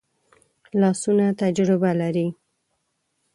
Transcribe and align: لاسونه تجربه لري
لاسونه 0.79 1.25
تجربه 1.41 1.91
لري 2.01 2.27